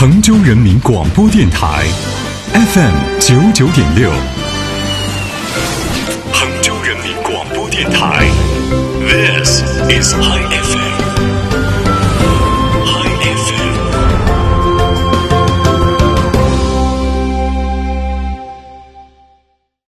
[0.00, 1.84] 杭州人民广播电台
[2.54, 4.08] ，FM 九九点六。
[6.32, 8.24] 杭州人民广播电台
[9.08, 10.47] ，This is IF。